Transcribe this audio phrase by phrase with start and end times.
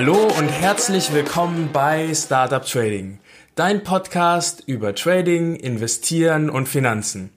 [0.00, 3.18] Hallo und herzlich willkommen bei Startup Trading,
[3.56, 7.30] dein Podcast über Trading, Investieren und Finanzen.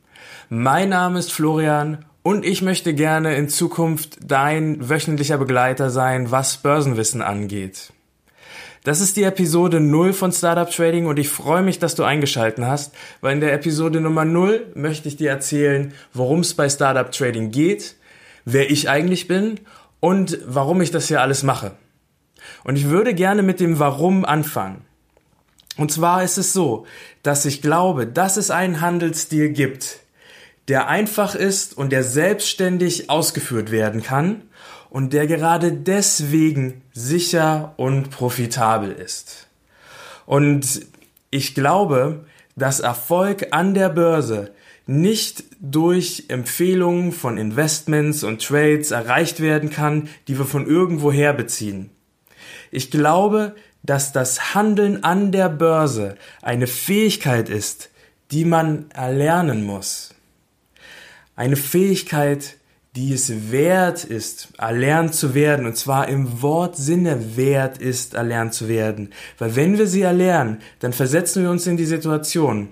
[0.48, 6.58] Mein Name ist Florian und ich möchte gerne in Zukunft dein wöchentlicher Begleiter sein, was
[6.58, 7.94] Börsenwissen angeht.
[8.84, 12.68] Das ist die Episode 0 von Startup Trading und ich freue mich, dass du eingeschalten
[12.68, 17.12] hast, weil in der Episode Nummer 0 möchte ich dir erzählen, worum es bei Startup
[17.12, 17.96] Trading geht,
[18.46, 19.60] wer ich eigentlich bin
[20.00, 21.72] und warum ich das hier alles mache.
[22.64, 24.82] Und ich würde gerne mit dem Warum anfangen.
[25.78, 26.86] Und zwar ist es so,
[27.24, 30.00] dass ich glaube, dass es einen Handelsstil gibt,
[30.68, 34.44] der einfach ist und der selbstständig ausgeführt werden kann
[34.90, 39.48] und der gerade deswegen sicher und profitabel ist.
[40.26, 40.86] Und
[41.30, 44.52] ich glaube, dass Erfolg an der Börse
[44.86, 51.90] nicht durch Empfehlungen von Investments und Trades erreicht werden kann, die wir von irgendwoher beziehen.
[52.72, 57.90] Ich glaube, dass das Handeln an der Börse eine Fähigkeit ist,
[58.32, 60.14] die man erlernen muss.
[61.36, 62.58] Eine Fähigkeit,
[62.96, 68.68] die es wert ist, erlernt zu werden, und zwar im Wortsinne wert ist, erlernt zu
[68.68, 69.12] werden.
[69.38, 72.70] Weil wenn wir sie erlernen, dann versetzen wir uns in die Situation,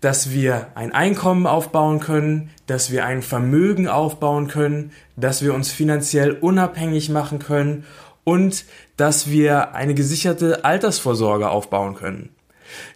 [0.00, 5.70] dass wir ein Einkommen aufbauen können, dass wir ein Vermögen aufbauen können, dass wir uns
[5.70, 7.84] finanziell unabhängig machen können
[8.24, 8.64] und
[9.00, 12.28] dass wir eine gesicherte Altersvorsorge aufbauen können.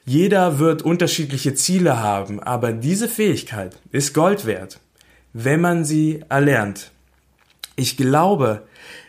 [0.05, 4.81] Jeder wird unterschiedliche Ziele haben, aber diese Fähigkeit ist Gold wert,
[5.33, 6.91] wenn man sie erlernt.
[7.75, 8.65] Ich glaube,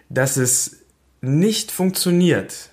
[0.08, 0.78] dass es
[1.20, 2.70] nicht funktioniert,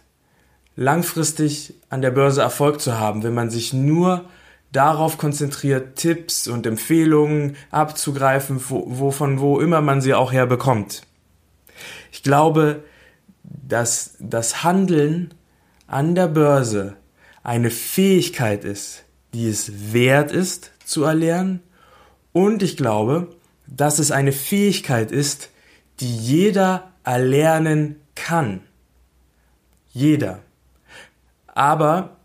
[0.77, 4.27] langfristig an der Börse Erfolg zu haben, wenn man sich nur
[4.71, 11.03] darauf konzentriert, Tipps und Empfehlungen abzugreifen, wo, wovon wo immer man sie auch herbekommt.
[12.13, 12.85] Ich glaube,
[13.45, 15.35] dass das Handeln
[15.87, 16.97] an der Börse
[17.43, 19.05] eine Fähigkeit ist,
[19.35, 21.61] die es wert ist zu erlernen.
[22.33, 23.29] Und ich glaube,
[23.67, 25.51] dass es eine Fähigkeit ist,
[26.01, 28.61] die jeder erlernen kann.
[29.93, 30.41] Jeder.
[31.47, 32.17] Aber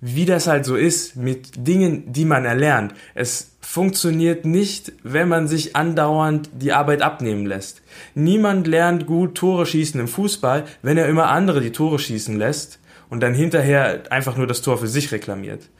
[0.00, 2.92] wie das halt so ist mit Dingen, die man erlernt.
[3.14, 7.82] Es funktioniert nicht, wenn man sich andauernd die Arbeit abnehmen lässt.
[8.14, 12.78] Niemand lernt gut Tore schießen im Fußball, wenn er immer andere die Tore schießen lässt
[13.08, 15.70] und dann hinterher einfach nur das Tor für sich reklamiert.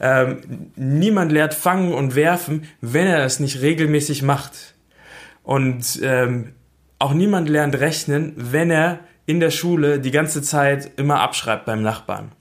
[0.00, 4.74] Ähm, niemand lernt fangen und werfen, wenn er es nicht regelmäßig macht.
[5.42, 6.52] Und ähm,
[6.98, 11.82] auch niemand lernt rechnen, wenn er in der Schule die ganze Zeit immer abschreibt beim
[11.82, 12.32] Nachbarn.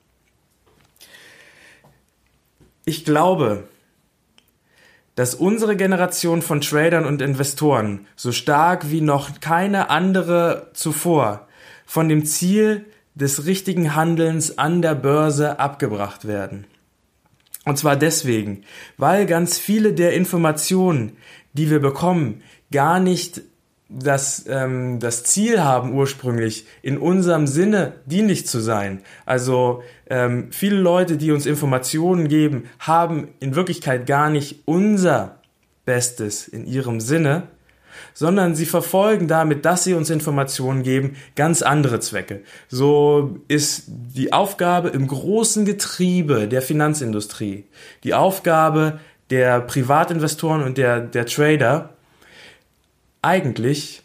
[2.86, 3.66] Ich glaube,
[5.20, 11.50] dass unsere Generation von Tradern und Investoren so stark wie noch keine andere zuvor
[11.86, 12.86] von dem Ziel
[13.16, 16.68] des richtigen Handelns an der Börse abgebracht werden.
[17.66, 18.64] Und zwar deswegen,
[18.96, 21.18] weil ganz viele der Informationen,
[21.52, 22.42] die wir bekommen,
[22.72, 23.42] gar nicht
[23.90, 29.02] das, ähm, das Ziel haben, ursprünglich in unserem Sinne dienlich zu sein.
[29.26, 35.40] Also ähm, viele Leute, die uns Informationen geben, haben in Wirklichkeit gar nicht unser
[35.86, 37.48] Bestes in ihrem Sinne,
[38.14, 42.44] sondern sie verfolgen damit, dass sie uns Informationen geben, ganz andere Zwecke.
[42.68, 47.66] So ist die Aufgabe im großen Getriebe der Finanzindustrie,
[48.04, 49.00] die Aufgabe
[49.32, 51.96] der Privatinvestoren und der, der Trader,
[53.22, 54.04] eigentlich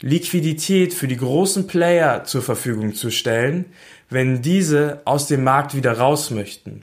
[0.00, 3.66] Liquidität für die großen Player zur Verfügung zu stellen,
[4.10, 6.82] wenn diese aus dem Markt wieder raus möchten.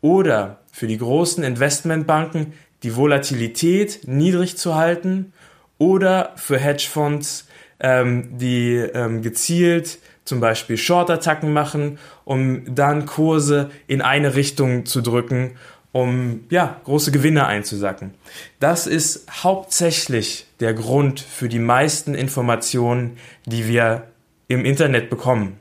[0.00, 2.52] Oder für die großen Investmentbanken
[2.82, 5.32] die Volatilität niedrig zu halten
[5.78, 7.46] oder für Hedgefonds
[7.82, 15.00] ähm, die ähm, gezielt zum Beispiel Short-Attacken machen, um dann Kurse in eine Richtung zu
[15.00, 15.56] drücken,
[15.92, 18.14] um ja, große Gewinne einzusacken.
[18.58, 24.08] Das ist hauptsächlich der Grund für die meisten Informationen, die wir
[24.48, 25.58] im Internet bekommen.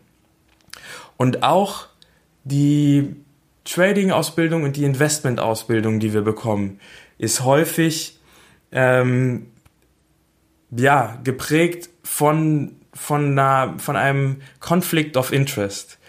[1.18, 1.88] Und auch
[2.45, 3.16] die
[3.66, 6.80] Trading-Ausbildung und die Investment-Ausbildung, die wir bekommen,
[7.18, 8.19] ist häufig
[8.72, 9.48] ähm,
[10.72, 16.00] ja, geprägt von, von, einer, von einem Conflict of Interest.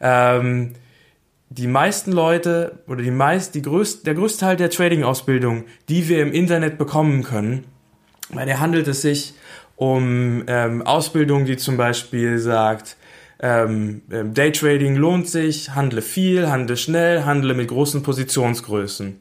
[0.00, 0.74] Ähm,
[1.50, 6.22] die meisten Leute oder die meist, die größt, der größte Teil der Trading-Ausbildung, die wir
[6.22, 7.64] im Internet bekommen können,
[8.30, 9.34] weil der handelt es sich
[9.74, 12.96] um ähm, Ausbildung, die zum Beispiel sagt,
[13.40, 19.20] ähm, ähm, Daytrading lohnt sich, handle viel, handle schnell, handle mit großen Positionsgrößen.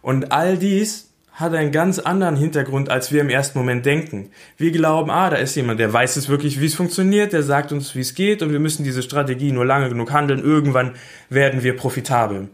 [0.00, 4.30] Und all dies hat einen ganz anderen Hintergrund, als wir im ersten Moment denken.
[4.56, 7.72] Wir glauben, ah, da ist jemand, der weiß es wirklich, wie es funktioniert, der sagt
[7.72, 10.92] uns, wie es geht und wir müssen diese Strategie nur lange genug handeln, irgendwann
[11.28, 12.48] werden wir profitabel.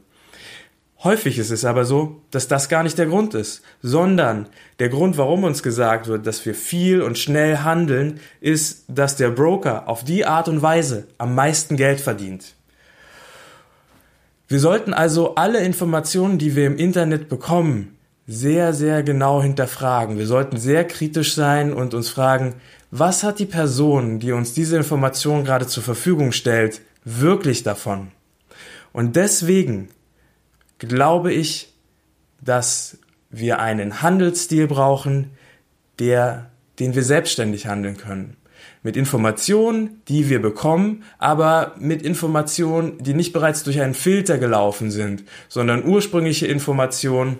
[1.02, 4.46] Häufig ist es aber so, dass das gar nicht der Grund ist, sondern
[4.78, 9.30] der Grund, warum uns gesagt wird, dass wir viel und schnell handeln, ist, dass der
[9.30, 12.54] Broker auf die Art und Weise am meisten Geld verdient.
[14.48, 17.96] Wir sollten also alle Informationen, die wir im Internet bekommen,
[18.32, 20.16] sehr, sehr genau hinterfragen.
[20.16, 22.54] Wir sollten sehr kritisch sein und uns fragen,
[22.92, 28.12] was hat die Person, die uns diese Information gerade zur Verfügung stellt, wirklich davon?
[28.92, 29.88] Und deswegen
[30.78, 31.74] glaube ich,
[32.40, 32.98] dass
[33.30, 35.32] wir einen Handelsstil brauchen,
[35.98, 38.36] der, den wir selbstständig handeln können.
[38.84, 44.92] Mit Informationen, die wir bekommen, aber mit Informationen, die nicht bereits durch einen Filter gelaufen
[44.92, 47.38] sind, sondern ursprüngliche Informationen,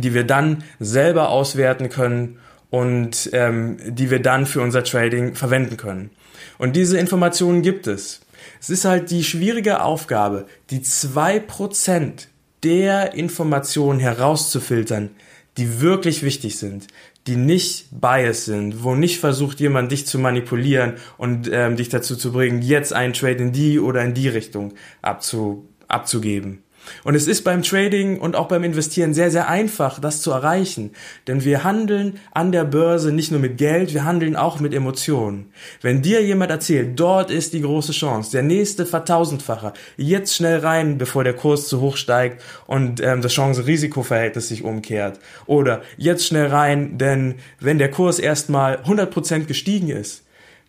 [0.00, 2.38] die wir dann selber auswerten können
[2.70, 6.10] und ähm, die wir dann für unser Trading verwenden können.
[6.58, 8.20] Und diese Informationen gibt es.
[8.60, 12.28] Es ist halt die schwierige Aufgabe, die zwei Prozent
[12.62, 15.10] der Informationen herauszufiltern,
[15.56, 16.88] die wirklich wichtig sind,
[17.26, 22.16] die nicht biased sind, wo nicht versucht jemand dich zu manipulieren und ähm, dich dazu
[22.16, 26.62] zu bringen, jetzt einen Trade in die oder in die Richtung abzu, abzugeben.
[27.04, 30.92] Und es ist beim Trading und auch beim Investieren sehr, sehr einfach, das zu erreichen.
[31.26, 35.52] Denn wir handeln an der Börse nicht nur mit Geld, wir handeln auch mit Emotionen.
[35.80, 40.98] Wenn dir jemand erzählt, dort ist die große Chance, der nächste Vertausendfacher, jetzt schnell rein,
[40.98, 45.18] bevor der Kurs zu hoch steigt und ähm, das Chance-Risiko-Verhältnis sich umkehrt.
[45.46, 50.24] Oder jetzt schnell rein, denn wenn der Kurs erstmal 100% gestiegen ist,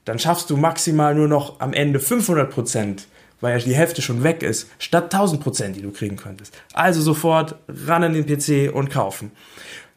[0.06, 3.01] dann schaffst du maximal nur noch am Ende 500%
[3.42, 6.54] weil ja die Hälfte schon weg ist, statt 1000 Prozent, die du kriegen könntest.
[6.74, 9.32] Also sofort ran an den PC und kaufen.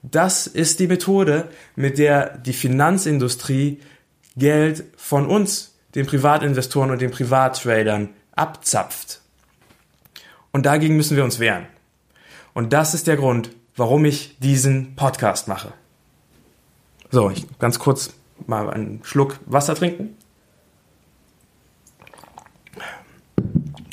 [0.02, 3.80] Das ist die Methode, mit der die Finanzindustrie
[4.36, 9.20] Geld von uns, den Privatinvestoren und den Privattradern, abzapft.
[10.50, 11.66] Und dagegen müssen wir uns wehren.
[12.54, 15.72] Und das ist der Grund, warum ich diesen Podcast mache.
[17.10, 18.14] So, ich ganz kurz
[18.46, 20.16] mal einen Schluck Wasser trinken.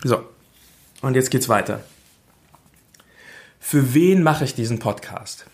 [0.03, 0.23] So,
[1.01, 1.81] und jetzt geht's weiter.
[3.59, 5.45] Für wen mache ich diesen Podcast?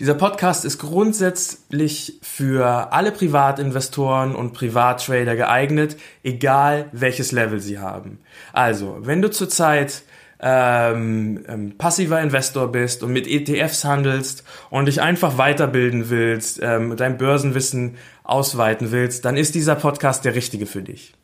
[0.00, 8.18] Dieser Podcast ist grundsätzlich für alle Privatinvestoren und Privattrader geeignet, egal welches Level sie haben.
[8.52, 10.02] Also, wenn du zurzeit
[10.40, 16.96] ähm, ähm, passiver Investor bist und mit ETFs handelst und dich einfach weiterbilden willst, ähm,
[16.96, 21.14] dein Börsenwissen ausweiten willst, dann ist dieser Podcast der richtige für dich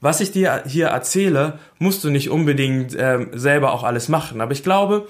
[0.00, 4.40] was ich dir hier erzähle, musst du nicht unbedingt ähm, selber auch alles machen.
[4.40, 5.08] Aber ich glaube,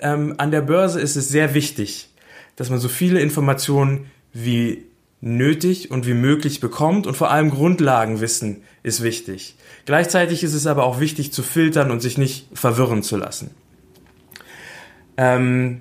[0.00, 2.08] ähm, an der Börse ist es sehr wichtig,
[2.56, 4.84] dass man so viele Informationen wie
[5.20, 9.56] nötig und wie möglich bekommt und vor allem Grundlagenwissen ist wichtig.
[9.86, 13.50] Gleichzeitig ist es aber auch wichtig zu filtern und sich nicht verwirren zu lassen.
[15.16, 15.80] Ähm,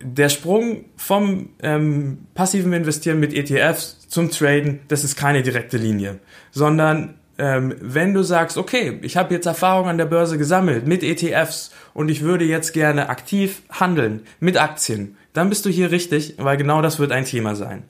[0.00, 6.18] der Sprung vom ähm, passiven Investieren mit ETFs zum Traden, das ist keine direkte Linie,
[6.50, 11.02] sondern ähm, wenn du sagst, okay, ich habe jetzt Erfahrung an der Börse gesammelt mit
[11.02, 16.34] ETFs und ich würde jetzt gerne aktiv handeln mit Aktien, dann bist du hier richtig,
[16.38, 17.84] weil genau das wird ein Thema sein.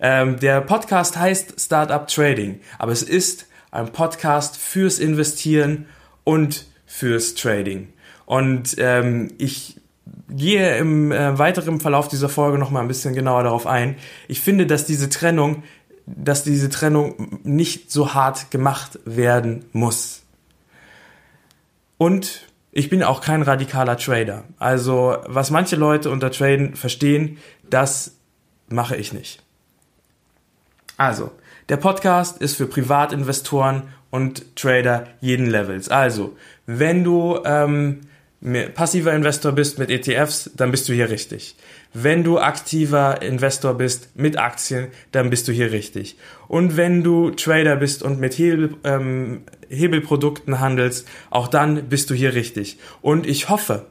[0.00, 5.86] Ähm, der Podcast heißt Startup Trading, aber es ist ein Podcast fürs Investieren
[6.24, 7.88] und fürs Trading.
[8.24, 9.80] Und ähm, ich
[10.28, 13.96] gehe im äh, weiteren Verlauf dieser Folge noch mal ein bisschen genauer darauf ein.
[14.28, 15.62] Ich finde, dass diese Trennung
[16.06, 20.22] dass diese Trennung nicht so hart gemacht werden muss.
[21.98, 24.44] Und ich bin auch kein radikaler Trader.
[24.58, 28.12] Also was manche Leute unter Traden verstehen, das
[28.68, 29.42] mache ich nicht.
[30.96, 31.30] Also,
[31.68, 35.88] Der Podcast ist für Privatinvestoren und Trader jeden Levels.
[35.88, 38.02] Also, wenn du ähm,
[38.74, 41.56] passiver Investor bist mit ETFs, dann bist du hier richtig.
[41.98, 46.18] Wenn du aktiver Investor bist mit Aktien, dann bist du hier richtig.
[46.46, 52.14] Und wenn du Trader bist und mit Hebel, ähm, Hebelprodukten handelst, auch dann bist du
[52.14, 52.78] hier richtig.
[53.00, 53.86] Und ich hoffe,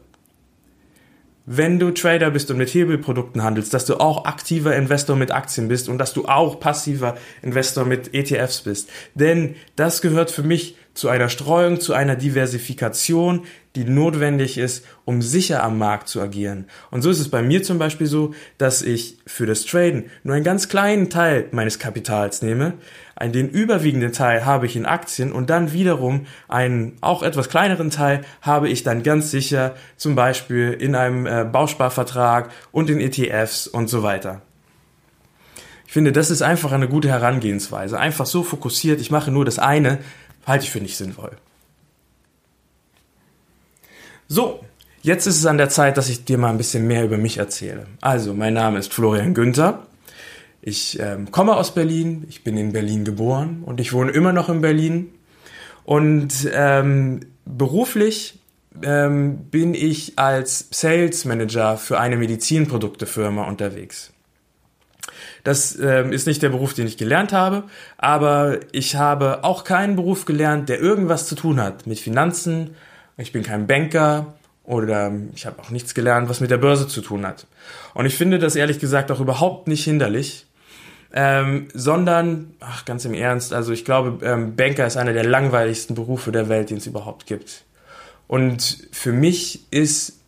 [1.45, 5.67] wenn du Trader bist und mit Hebelprodukten handelst, dass du auch aktiver Investor mit Aktien
[5.67, 8.89] bist und dass du auch passiver Investor mit ETFs bist.
[9.13, 13.43] Denn das gehört für mich zu einer Streuung, zu einer Diversifikation,
[13.75, 16.65] die notwendig ist, um sicher am Markt zu agieren.
[16.89, 20.35] Und so ist es bei mir zum Beispiel so, dass ich für das Traden nur
[20.35, 22.73] einen ganz kleinen Teil meines Kapitals nehme,
[23.21, 28.21] den überwiegenden Teil habe ich in Aktien und dann wiederum einen auch etwas kleineren Teil
[28.41, 33.89] habe ich dann ganz sicher zum Beispiel in einem äh, Bausparvertrag und in ETFs und
[33.89, 34.41] so weiter.
[35.87, 37.97] Ich finde, das ist einfach eine gute Herangehensweise.
[37.97, 39.99] Einfach so fokussiert, ich mache nur das eine,
[40.45, 41.31] halte ich für nicht sinnvoll.
[44.27, 44.59] So,
[45.03, 47.37] jetzt ist es an der Zeit, dass ich dir mal ein bisschen mehr über mich
[47.37, 47.85] erzähle.
[48.01, 49.85] Also, mein Name ist Florian Günther.
[50.67, 54.49] Ich ähm, komme aus Berlin, ich bin in Berlin geboren und ich wohne immer noch
[54.49, 55.13] in Berlin.
[55.83, 58.39] Und ähm, beruflich
[58.81, 64.11] ähm, bin ich als Sales Manager für eine Medizinproduktefirma unterwegs.
[65.43, 67.65] Das ähm, ist nicht der Beruf, den ich gelernt habe,
[67.99, 72.71] aber ich habe auch keinen Beruf gelernt, der irgendwas zu tun hat mit Finanzen.
[73.17, 77.01] Ich bin kein Banker oder ich habe auch nichts gelernt, was mit der Börse zu
[77.01, 77.45] tun hat.
[77.93, 80.44] Und ich finde das ehrlich gesagt auch überhaupt nicht hinderlich,
[81.17, 85.95] ähm, sondern, ach, ganz im Ernst, also ich glaube, ähm, Banker ist einer der langweiligsten
[85.95, 87.63] Berufe der Welt, den es überhaupt gibt.
[88.27, 90.19] Und für mich ist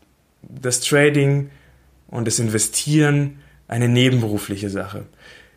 [0.41, 1.49] das Trading
[2.07, 5.03] und das Investieren eine nebenberufliche Sache.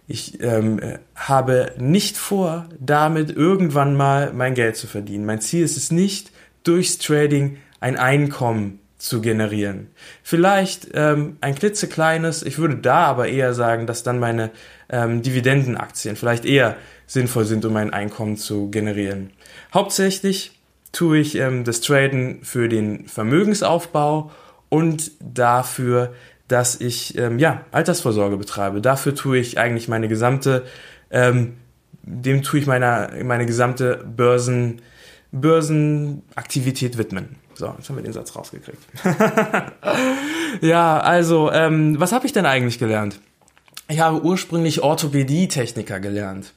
[0.08, 0.80] Ich ähm,
[1.14, 5.26] habe nicht vor, damit irgendwann mal mein Geld zu verdienen.
[5.26, 6.32] Mein Ziel ist es nicht,
[6.64, 9.86] durchs Trading ein Einkommen zu generieren.
[10.24, 14.50] Vielleicht ähm, ein klitzekleines, ich würde da aber eher sagen, dass dann meine
[14.90, 19.30] ähm, Dividendenaktien vielleicht eher sinnvoll sind, um ein Einkommen zu generieren.
[19.72, 20.52] Hauptsächlich
[20.92, 24.30] tue ich ähm, das Traden für den Vermögensaufbau
[24.68, 26.12] und dafür,
[26.48, 28.80] dass ich ähm, ja Altersvorsorge betreibe.
[28.80, 30.64] Dafür tue ich eigentlich meine gesamte,
[31.10, 31.54] ähm,
[32.02, 34.82] dem tue ich meine, meine gesamte Börsen,
[35.32, 37.36] Börsenaktivität widmen.
[37.54, 38.82] So, jetzt haben wir den Satz rausgekriegt.
[40.62, 43.20] ja, also, ähm, was habe ich denn eigentlich gelernt?
[43.90, 46.52] Ich habe ursprünglich Orthopädie-Techniker gelernt.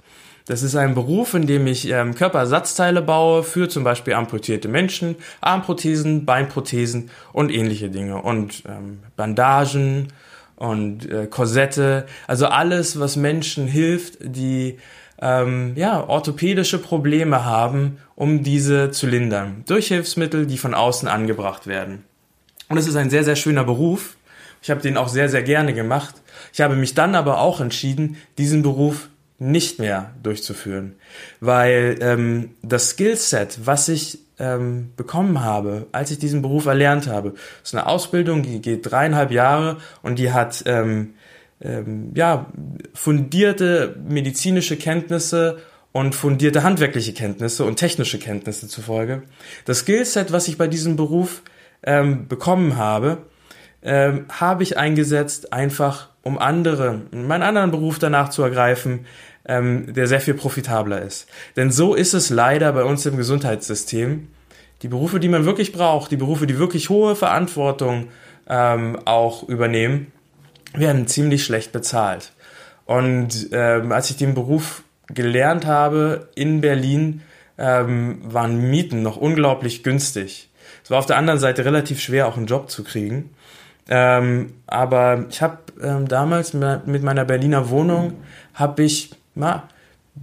[0.45, 5.15] Das ist ein Beruf, in dem ich ähm, Körperersatzteile baue für zum Beispiel amputierte Menschen,
[5.41, 10.09] Armprothesen, Beinprothesen und ähnliche Dinge und ähm, Bandagen
[10.57, 14.77] und äh, Korsette, also alles, was Menschen hilft, die
[15.19, 19.63] ähm, ja, orthopädische Probleme haben, um diese zu lindern.
[19.65, 22.03] Durch Hilfsmittel, die von außen angebracht werden.
[22.69, 24.17] Und es ist ein sehr, sehr schöner Beruf.
[24.61, 26.15] Ich habe den auch sehr, sehr gerne gemacht.
[26.51, 29.09] Ich habe mich dann aber auch entschieden, diesen Beruf
[29.39, 30.95] nicht mehr durchzuführen,
[31.39, 37.33] weil ähm, das Skillset, was ich ähm, bekommen habe, als ich diesen Beruf erlernt habe,
[37.63, 41.13] ist eine Ausbildung, die geht dreieinhalb Jahre und die hat ähm,
[41.61, 42.47] ähm, ja,
[42.93, 45.59] fundierte medizinische Kenntnisse
[45.91, 49.23] und fundierte handwerkliche Kenntnisse und technische Kenntnisse zufolge.
[49.65, 51.43] Das Skillset, was ich bei diesem Beruf
[51.83, 53.19] ähm, bekommen habe,
[53.83, 59.05] ähm, habe ich eingesetzt, einfach um andere, meinen anderen Beruf danach zu ergreifen,
[59.45, 61.27] ähm, der sehr viel profitabler ist.
[61.57, 64.29] Denn so ist es leider bei uns im Gesundheitssystem.
[64.81, 68.07] Die Berufe, die man wirklich braucht, die Berufe, die wirklich hohe Verantwortung
[68.47, 70.11] ähm, auch übernehmen,
[70.73, 72.31] werden ziemlich schlecht bezahlt.
[72.85, 77.21] Und ähm, als ich den Beruf gelernt habe in Berlin,
[77.57, 80.49] ähm, waren Mieten noch unglaublich günstig.
[80.83, 83.29] Es war auf der anderen Seite relativ schwer, auch einen Job zu kriegen.
[83.89, 88.13] Ähm, aber ich habe ähm, damals mit meiner Berliner Wohnung
[88.53, 89.67] habe ich na,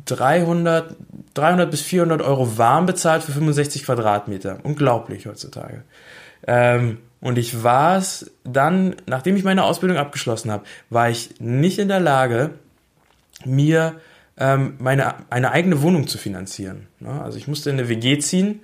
[0.06, 0.96] 300,
[1.34, 4.58] 300 bis 400 Euro warm bezahlt für 65 Quadratmeter.
[4.62, 5.82] Unglaublich heutzutage.
[6.46, 11.78] Ähm, und ich war es dann, nachdem ich meine Ausbildung abgeschlossen habe, war ich nicht
[11.78, 12.50] in der Lage,
[13.44, 14.00] mir
[14.38, 16.86] ähm, meine eine eigene Wohnung zu finanzieren.
[16.98, 17.20] Ne?
[17.22, 18.60] Also ich musste in eine WG ziehen.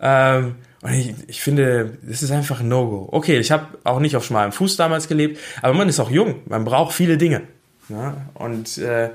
[0.00, 3.08] Ähm, und ich, ich finde, das ist einfach ein No-Go.
[3.12, 6.40] Okay, ich habe auch nicht auf schmalem Fuß damals gelebt, aber man ist auch jung,
[6.46, 7.42] man braucht viele Dinge.
[7.88, 8.14] Ne?
[8.34, 9.10] Und äh,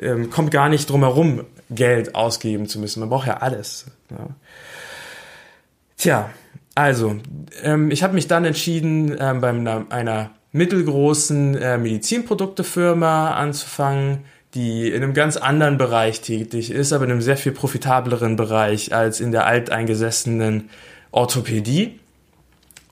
[0.00, 3.00] ähm, kommt gar nicht drum herum, Geld ausgeben zu müssen.
[3.00, 3.86] Man braucht ja alles.
[4.10, 4.34] Ne?
[5.96, 6.30] Tja,
[6.74, 7.16] also,
[7.62, 14.24] ähm, ich habe mich dann entschieden, ähm, bei einer, einer mittelgroßen äh, Medizinproduktefirma anzufangen,
[14.54, 18.94] die in einem ganz anderen Bereich tätig ist, aber in einem sehr viel profitableren Bereich
[18.94, 20.70] als in der alteingesessenen
[21.10, 21.98] Orthopädie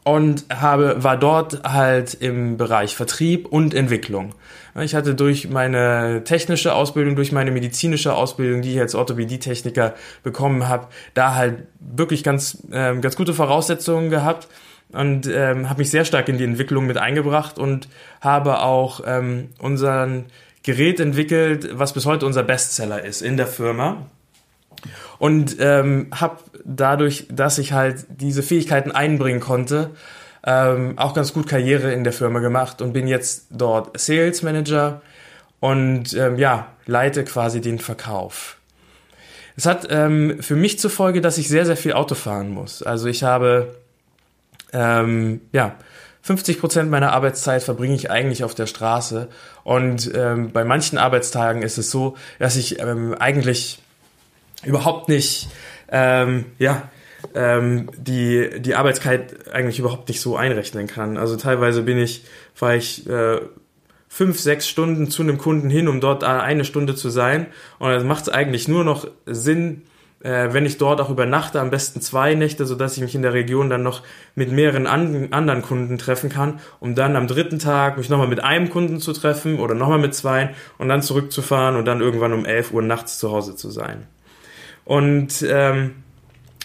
[0.04, 4.34] und habe, war dort halt im Bereich Vertrieb und Entwicklung.
[4.80, 10.68] Ich hatte durch meine technische Ausbildung, durch meine medizinische Ausbildung, die ich als Orthopädietechniker bekommen
[10.68, 14.48] habe, da halt wirklich ganz, ähm, ganz gute Voraussetzungen gehabt
[14.92, 17.88] und ähm, habe mich sehr stark in die Entwicklung mit eingebracht und
[18.20, 20.26] habe auch ähm, unseren
[20.66, 24.10] Gerät entwickelt, was bis heute unser Bestseller ist in der Firma.
[25.18, 29.92] Und ähm, habe dadurch, dass ich halt diese Fähigkeiten einbringen konnte,
[30.44, 35.02] ähm, auch ganz gut Karriere in der Firma gemacht und bin jetzt dort Sales Manager
[35.60, 38.56] und ähm, ja, leite quasi den Verkauf.
[39.56, 42.82] Es hat ähm, für mich zur Folge, dass ich sehr, sehr viel Auto fahren muss.
[42.82, 43.76] Also ich habe
[44.72, 45.76] ähm, ja
[46.26, 49.28] 50 Prozent meiner Arbeitszeit verbringe ich eigentlich auf der Straße.
[49.62, 53.78] Und ähm, bei manchen Arbeitstagen ist es so, dass ich ähm, eigentlich
[54.64, 55.48] überhaupt nicht,
[55.88, 56.90] ähm, ja,
[57.36, 61.16] ähm, die, die Arbeitszeit eigentlich überhaupt nicht so einrechnen kann.
[61.16, 63.38] Also teilweise bin ich, fahre ich äh,
[64.08, 67.46] fünf, sechs Stunden zu einem Kunden hin, um dort eine Stunde zu sein.
[67.78, 69.82] Und das macht es eigentlich nur noch Sinn,
[70.26, 73.22] äh, wenn ich dort auch übernachte, am besten zwei Nächte, so dass ich mich in
[73.22, 74.02] der Region dann noch
[74.34, 78.42] mit mehreren an, anderen Kunden treffen kann, um dann am dritten Tag mich nochmal mit
[78.42, 82.44] einem Kunden zu treffen oder nochmal mit zwei und dann zurückzufahren und dann irgendwann um
[82.44, 84.08] 11 Uhr nachts zu Hause zu sein.
[84.84, 85.94] Und ähm,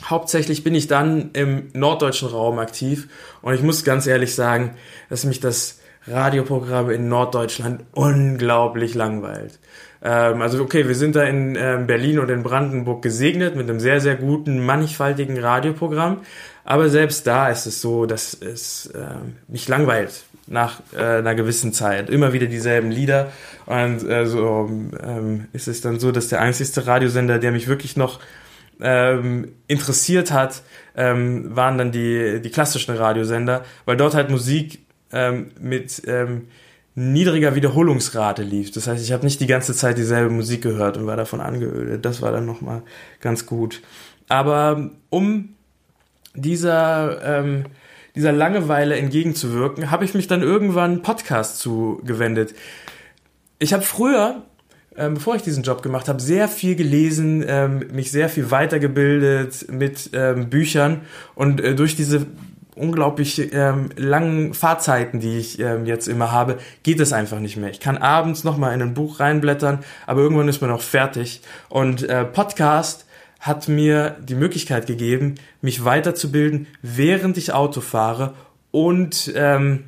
[0.10, 3.10] hauptsächlich bin ich dann im norddeutschen Raum aktiv
[3.44, 4.72] und ich muss ganz ehrlich sagen,
[5.10, 9.60] dass mich das Radioprogramm in Norddeutschland unglaublich langweilt.
[10.04, 13.80] Ähm, also okay, wir sind da in ähm, Berlin und in Brandenburg gesegnet mit einem
[13.80, 16.22] sehr, sehr guten, mannigfaltigen Radioprogramm.
[16.64, 19.02] Aber selbst da ist es so, dass es äh,
[19.48, 22.10] mich langweilt nach äh, einer gewissen Zeit.
[22.10, 23.32] Immer wieder dieselben Lieder.
[23.66, 24.70] Und äh, so
[25.04, 28.20] ähm, ist es dann so, dass der einzigste Radiosender, der mich wirklich noch
[28.82, 30.64] ähm, interessiert hat,
[30.96, 34.80] ähm, waren dann die, die klassischen Radiosender, weil dort halt Musik
[35.14, 36.48] ähm, mit ähm,
[36.96, 38.72] niedriger Wiederholungsrate lief.
[38.72, 42.04] Das heißt, ich habe nicht die ganze Zeit dieselbe Musik gehört und war davon angeödet.
[42.06, 42.84] Das war dann nochmal
[43.22, 43.82] ganz gut.
[44.28, 45.56] Aber um
[46.36, 47.66] dieser, ähm,
[48.16, 52.54] dieser Langeweile entgegenzuwirken, habe ich mich dann irgendwann Podcast zugewendet.
[53.60, 54.44] Ich habe früher,
[54.98, 59.72] ähm, bevor ich diesen Job gemacht habe, sehr viel gelesen, ähm, mich sehr viel weitergebildet
[59.72, 61.02] mit ähm, Büchern
[61.36, 62.26] und äh, durch diese
[62.82, 67.70] unglaublich ähm, langen Fahrzeiten, die ich ähm, jetzt immer habe, geht es einfach nicht mehr.
[67.70, 71.42] Ich kann abends nochmal in ein Buch reinblättern, aber irgendwann ist man auch fertig.
[71.70, 73.06] Und äh, Podcast
[73.40, 78.34] hat mir die Möglichkeit gegeben, mich weiterzubilden, während ich Auto fahre
[78.72, 79.86] und ähm,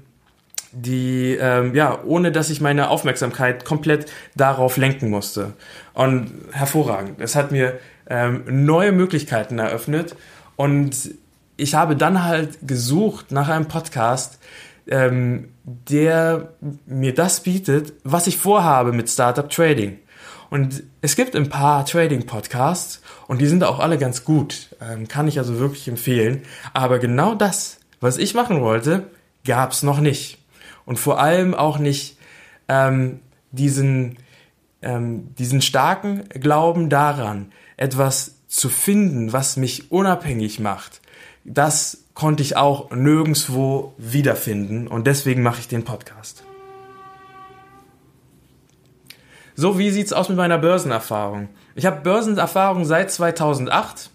[0.71, 5.53] die ähm, ja ohne dass ich meine Aufmerksamkeit komplett darauf lenken musste
[5.93, 7.79] und hervorragend es hat mir
[8.09, 10.15] ähm, neue Möglichkeiten eröffnet
[10.55, 11.11] und
[11.57, 14.39] ich habe dann halt gesucht nach einem Podcast,
[14.87, 16.53] ähm, der
[16.85, 19.99] mir das bietet, was ich vorhabe mit Startup Trading.
[20.49, 24.75] Und es gibt ein paar Trading-Podcasts und die sind auch alle ganz gut.
[24.81, 26.43] Ähm, kann ich also wirklich empfehlen.
[26.73, 29.09] Aber genau das, was ich machen wollte,
[29.45, 30.37] gab's noch nicht.
[30.85, 32.17] Und vor allem auch nicht
[32.67, 34.17] ähm, diesen,
[34.81, 41.01] ähm, diesen starken Glauben daran, etwas zu finden, was mich unabhängig macht,
[41.45, 46.43] das konnte ich auch nirgendwo wiederfinden und deswegen mache ich den Podcast.
[49.55, 51.49] So, wie sieht's aus mit meiner Börsenerfahrung?
[51.75, 54.09] Ich habe Börsenerfahrung seit 2008.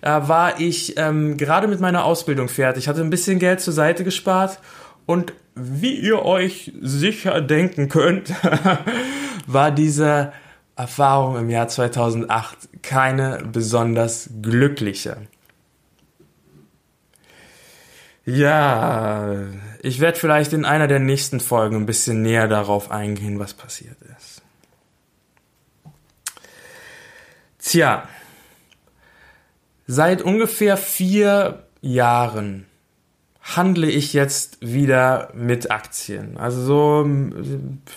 [0.00, 4.04] Da war ich ähm, gerade mit meiner Ausbildung fertig, hatte ein bisschen Geld zur Seite
[4.04, 4.60] gespart
[5.06, 8.32] und wie ihr euch sicher denken könnt,
[9.46, 10.32] war diese
[10.76, 15.16] Erfahrung im Jahr 2008 keine besonders glückliche.
[18.26, 19.36] Ja,
[19.82, 23.96] ich werde vielleicht in einer der nächsten Folgen ein bisschen näher darauf eingehen, was passiert
[24.18, 24.42] ist.
[27.60, 28.08] Tja,
[29.86, 32.66] seit ungefähr vier Jahren
[33.42, 36.36] handle ich jetzt wieder mit Aktien.
[36.36, 37.08] Also so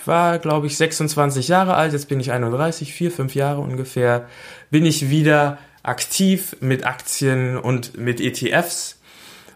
[0.05, 4.27] war, glaube ich, 26 Jahre alt, jetzt bin ich 31, vier, fünf Jahre ungefähr,
[4.69, 8.98] bin ich wieder aktiv mit Aktien und mit ETFs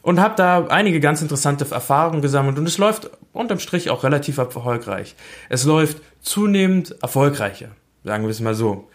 [0.04, 4.38] und habe da einige ganz interessante Erfahrungen gesammelt und es läuft unterm Strich auch relativ
[4.38, 5.16] erfolgreich.
[5.50, 7.70] Es läuft zunehmend erfolgreicher,
[8.04, 8.90] sagen wir es mal so.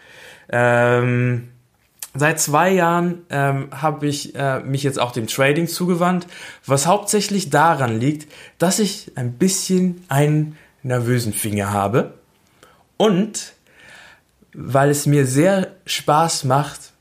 [0.51, 1.49] Ähm,
[2.15, 6.27] seit zwei Jahren ähm, habe ich äh, mich jetzt auch dem Trading zugewandt,
[6.67, 12.15] was hauptsächlich daran liegt, dass ich ein bisschen einen nervösen Finger habe
[12.99, 13.55] und
[14.53, 16.93] weil es mir sehr Spaß macht,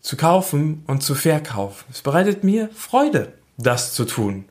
[0.00, 1.86] zu kaufen und zu verkaufen.
[1.90, 4.46] Es bereitet mir Freude, das zu tun.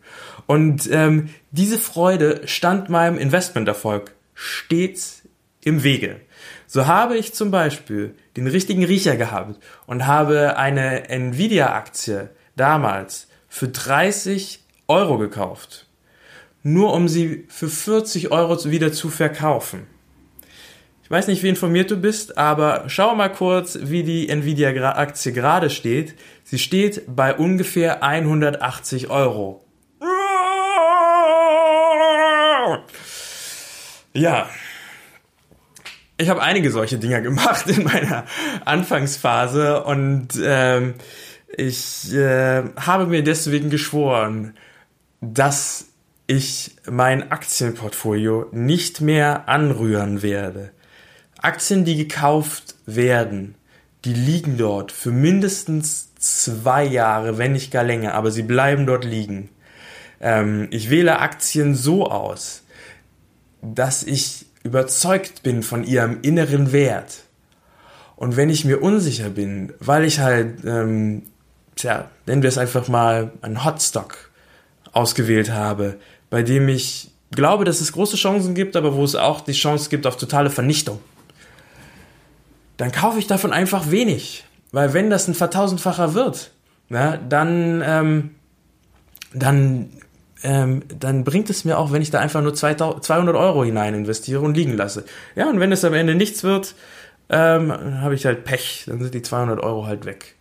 [0.45, 5.23] Und ähm, diese Freude stand meinem Investmenterfolg stets
[5.63, 6.19] im Wege.
[6.67, 13.67] So habe ich zum Beispiel den richtigen Riecher gehabt und habe eine Nvidia-Aktie damals für
[13.67, 15.87] 30 Euro gekauft,
[16.63, 19.87] nur um sie für 40 Euro wieder zu verkaufen.
[21.13, 26.15] Weiß nicht, wie informiert du bist, aber schau mal kurz, wie die Nvidia-Aktie gerade steht.
[26.43, 29.63] Sie steht bei ungefähr 180 Euro.
[34.13, 34.49] Ja,
[36.17, 38.25] ich habe einige solche Dinger gemacht in meiner
[38.65, 40.95] Anfangsphase und ähm,
[41.55, 44.55] ich äh, habe mir deswegen geschworen,
[45.21, 45.89] dass
[46.25, 50.71] ich mein Aktienportfolio nicht mehr anrühren werde.
[51.43, 53.55] Aktien, die gekauft werden,
[54.05, 59.05] die liegen dort für mindestens zwei Jahre, wenn nicht gar länger, aber sie bleiben dort
[59.05, 59.49] liegen.
[60.21, 62.63] Ähm, ich wähle Aktien so aus,
[63.61, 67.23] dass ich überzeugt bin von ihrem inneren Wert.
[68.15, 71.23] Und wenn ich mir unsicher bin, weil ich halt, ähm,
[71.75, 74.31] tja, nennen wir es einfach mal einen Hotstock
[74.93, 75.97] ausgewählt habe,
[76.29, 79.89] bei dem ich glaube, dass es große Chancen gibt, aber wo es auch die Chance
[79.89, 80.99] gibt auf totale Vernichtung,
[82.77, 84.45] dann kaufe ich davon einfach wenig.
[84.71, 86.51] Weil wenn das ein vertausendfacher wird,
[86.89, 88.31] na, dann, ähm,
[89.33, 89.89] dann
[90.43, 94.41] ähm, dann bringt es mir auch, wenn ich da einfach nur 200 Euro hinein investiere
[94.41, 95.05] und liegen lasse.
[95.35, 96.75] Ja, und wenn es am Ende nichts wird,
[97.29, 100.35] ähm, habe ich halt Pech, dann sind die 200 Euro halt weg.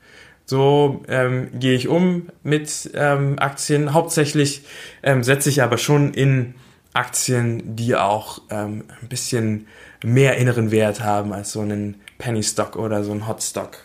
[0.45, 3.95] So ähm, gehe ich um mit ähm, Aktien.
[3.95, 4.64] Hauptsächlich
[5.05, 6.55] ähm, setze ich aber schon in
[6.92, 9.68] Aktien, die auch ähm, ein bisschen
[10.05, 13.79] mehr inneren Wert haben als so einen Penny Stock oder so ein Hot Stock.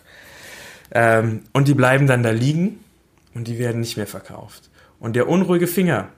[0.92, 2.80] Ähm, und die bleiben dann da liegen
[3.34, 4.70] und die werden nicht mehr verkauft.
[5.00, 6.10] Und der unruhige Finger,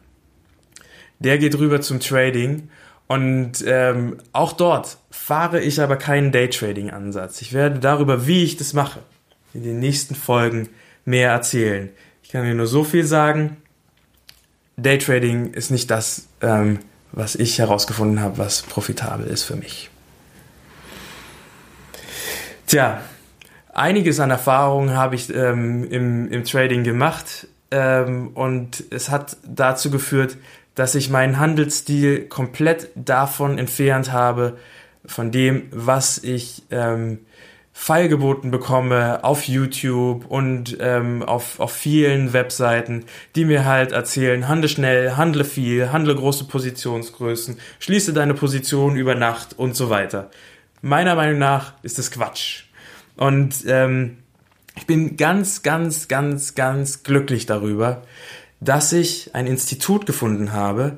[1.19, 2.69] der geht rüber zum Trading.
[3.07, 7.41] Und ähm, auch dort fahre ich aber keinen Daytrading-Ansatz.
[7.41, 8.99] Ich werde darüber, wie ich das mache,
[9.53, 10.69] in den nächsten Folgen
[11.05, 11.89] mehr erzählen.
[12.21, 13.57] Ich kann dir nur so viel sagen.
[14.77, 16.79] Daytrading ist nicht das, ähm,
[17.11, 19.89] was ich herausgefunden habe, was profitabel ist für mich.
[22.69, 23.01] Tja,
[23.73, 27.47] einiges an Erfahrungen habe ich ähm, im, im Trading gemacht.
[27.71, 30.37] Ähm, und es hat dazu geführt,
[30.75, 34.57] dass ich meinen Handelsstil komplett davon entfernt habe,
[35.03, 37.21] von dem, was ich ähm,
[37.73, 43.05] feilgeboten bekomme auf YouTube und ähm, auf, auf vielen Webseiten,
[43.35, 49.15] die mir halt erzählen, handle schnell, handle viel, handle große Positionsgrößen, schließe deine Position über
[49.15, 50.29] Nacht und so weiter.
[50.81, 52.63] Meiner Meinung nach ist das Quatsch.
[53.17, 54.17] Und ähm,
[54.75, 58.03] ich bin ganz, ganz, ganz, ganz glücklich darüber,
[58.61, 60.97] dass ich ein Institut gefunden habe,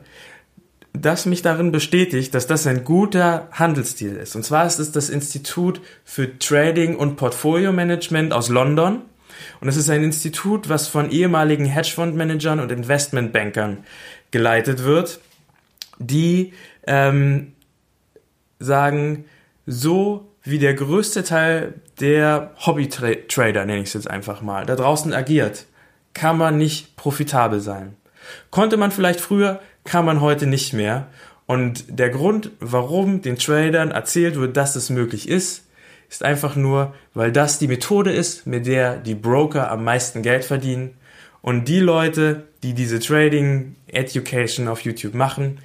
[0.94, 4.36] das mich darin bestätigt, dass das ein guter Handelsstil ist.
[4.36, 9.02] Und zwar ist es das Institut für Trading und Portfolio Management aus London.
[9.62, 13.86] Und es ist ein Institut, was von ehemaligen Hedgefondsmanagern und Investmentbankern
[14.32, 15.20] geleitet wird,
[15.98, 16.54] die
[16.86, 17.54] ähm,
[18.60, 19.26] sagen,
[19.72, 25.14] so wie der größte Teil der Hobby-Trader, nenne ich es jetzt einfach mal, da draußen
[25.14, 25.66] agiert,
[26.14, 27.96] kann man nicht profitabel sein.
[28.50, 31.08] Konnte man vielleicht früher, kann man heute nicht mehr.
[31.46, 35.68] Und der Grund, warum den Tradern erzählt wird, dass es möglich ist,
[36.10, 40.44] ist einfach nur, weil das die Methode ist, mit der die Broker am meisten Geld
[40.44, 40.96] verdienen.
[41.42, 45.60] Und die Leute, die diese Trading Education auf YouTube machen,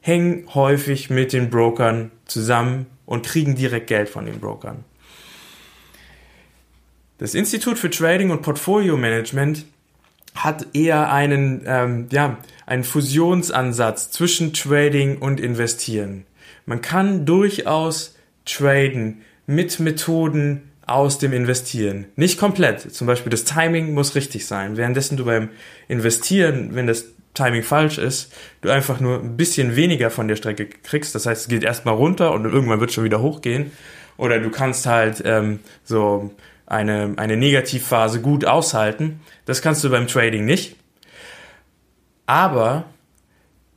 [0.00, 4.84] hängen häufig mit den Brokern zusammen und kriegen direkt Geld von den Brokern.
[7.18, 9.64] Das Institut für Trading und Portfolio Management
[10.34, 16.26] hat eher einen, ähm, ja, einen Fusionsansatz zwischen Trading und Investieren.
[16.66, 22.06] Man kann durchaus traden mit Methoden aus dem Investieren.
[22.16, 22.92] Nicht komplett.
[22.92, 24.76] Zum Beispiel das Timing muss richtig sein.
[24.76, 25.48] Währenddessen du beim
[25.88, 30.66] Investieren, wenn das Timing falsch ist, du einfach nur ein bisschen weniger von der Strecke
[30.66, 31.14] kriegst.
[31.14, 33.70] Das heißt, es geht erstmal runter und irgendwann wird es schon wieder hochgehen.
[34.16, 36.34] Oder du kannst halt ähm, so
[36.66, 39.20] eine, eine Negativphase gut aushalten.
[39.44, 40.76] Das kannst du beim Trading nicht.
[42.26, 42.84] Aber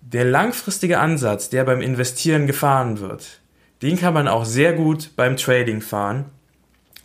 [0.02, 3.41] der langfristige Ansatz, der beim Investieren gefahren wird,
[3.82, 6.26] den kann man auch sehr gut beim Trading fahren.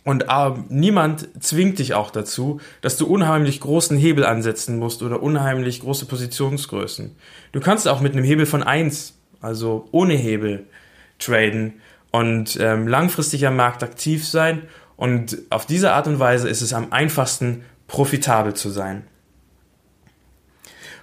[0.05, 5.21] Und äh, niemand zwingt dich auch dazu, dass du unheimlich großen Hebel ansetzen musst oder
[5.21, 7.15] unheimlich große Positionsgrößen.
[7.51, 10.67] Du kannst auch mit einem Hebel von eins, also ohne Hebel,
[11.17, 14.61] traden und ähm, langfristig am Markt aktiv sein.
[14.95, 19.07] Und auf diese Art und Weise ist es am einfachsten, profitabel zu sein.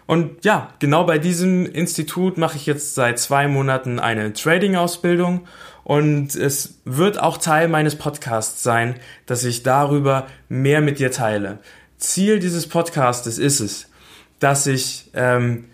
[0.06, 5.46] Und ja, genau bei diesem Institut mache ich jetzt seit zwei Monaten eine Trading-Ausbildung
[5.84, 11.58] und es wird auch Teil meines Podcasts sein, dass ich darüber mehr mit dir teile.
[11.98, 13.90] Ziel dieses Podcastes ist es,
[14.38, 15.66] dass ich ähm,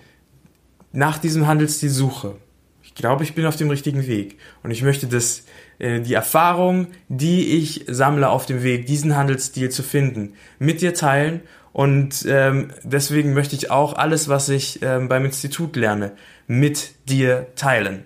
[0.92, 2.36] nach diesem Handelsstil suche.
[2.82, 5.44] Ich glaube, ich bin auf dem richtigen Weg und ich möchte, dass
[5.78, 10.94] äh, die Erfahrung, die ich sammle auf dem Weg, diesen Handelsstil zu finden, mit dir
[10.94, 11.42] teilen
[11.72, 16.12] und ähm, deswegen möchte ich auch alles, was ich ähm, beim Institut lerne,
[16.46, 18.04] mit dir teilen.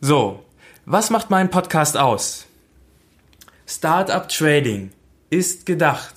[0.00, 0.42] So,
[0.84, 2.46] was macht mein Podcast aus?
[3.66, 4.90] Startup Trading
[5.30, 6.14] ist gedacht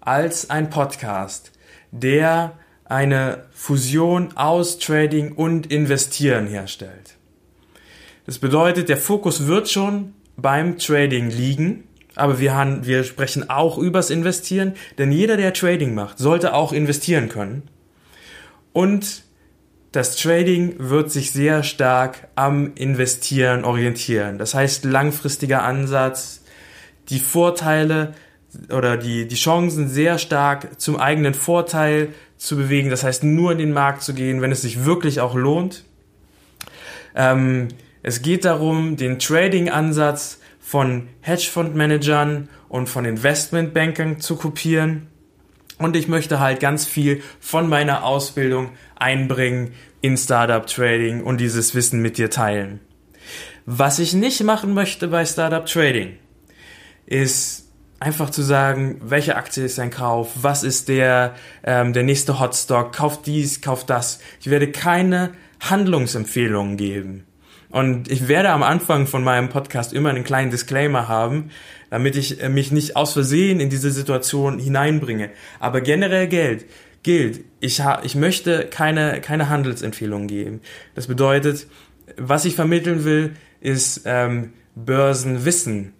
[0.00, 1.52] als ein Podcast,
[1.92, 7.16] der eine Fusion aus Trading und Investieren herstellt.
[8.26, 11.84] Das bedeutet, der Fokus wird schon beim Trading liegen,
[12.16, 16.72] aber wir, haben, wir sprechen auch übers Investieren, denn jeder, der Trading macht, sollte auch
[16.72, 17.62] investieren können.
[18.72, 19.22] Und
[19.92, 24.38] das Trading wird sich sehr stark am Investieren orientieren.
[24.38, 26.42] Das heißt, langfristiger Ansatz,
[27.08, 28.14] die Vorteile
[28.68, 32.90] oder die, die Chancen sehr stark zum eigenen Vorteil zu bewegen.
[32.90, 35.84] Das heißt, nur in den Markt zu gehen, wenn es sich wirklich auch lohnt.
[37.14, 37.68] Ähm,
[38.02, 45.08] es geht darum, den Trading-Ansatz von Hedgefondsmanagern und von Investmentbankern zu kopieren.
[45.80, 51.74] Und ich möchte halt ganz viel von meiner Ausbildung einbringen in Startup Trading und dieses
[51.74, 52.80] Wissen mit dir teilen.
[53.64, 56.18] Was ich nicht machen möchte bei Startup Trading,
[57.06, 62.38] ist einfach zu sagen, welche Aktie ist ein Kauf, was ist der, ähm, der nächste
[62.40, 64.20] Hotstock, kauf dies, kauf das.
[64.38, 67.24] Ich werde keine Handlungsempfehlungen geben.
[67.70, 71.50] Und ich werde am Anfang von meinem Podcast immer einen kleinen Disclaimer haben,
[71.88, 75.30] damit ich äh, mich nicht aus Versehen in diese Situation hineinbringe.
[75.60, 76.66] Aber generell gilt,
[77.02, 80.60] gilt, ich, ich möchte keine, keine Handelsempfehlungen geben.
[80.94, 81.66] Das bedeutet,
[82.16, 85.92] was ich vermitteln will, ist ähm, Börsenwissen,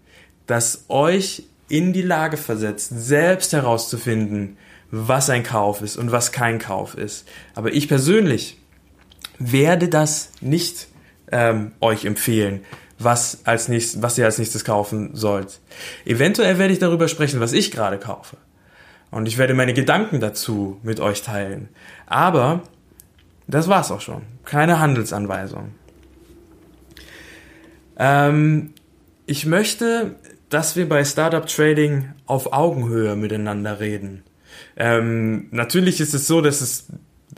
[0.46, 4.56] das euch in die Lage versetzt, selbst herauszufinden,
[4.90, 7.28] was ein Kauf ist und was kein Kauf ist.
[7.54, 8.58] Aber ich persönlich
[9.38, 10.88] werde das nicht
[11.32, 12.64] ähm, euch empfehlen,
[12.98, 15.60] was, als nächstes, was ihr als nächstes kaufen sollt.
[16.04, 18.36] Eventuell werde ich darüber sprechen, was ich gerade kaufe.
[19.10, 21.68] Und ich werde meine Gedanken dazu mit euch teilen.
[22.06, 22.62] Aber
[23.48, 24.22] das war's auch schon.
[24.44, 25.72] Keine Handelsanweisung.
[27.98, 28.72] Ähm,
[29.26, 30.16] ich möchte,
[30.48, 34.22] dass wir bei Startup Trading auf Augenhöhe miteinander reden.
[34.76, 36.86] Ähm, natürlich ist es so, dass es